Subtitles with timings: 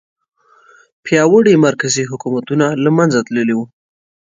[1.05, 3.65] پیاوړي مرکزي حکومتونه له منځه تللي وو.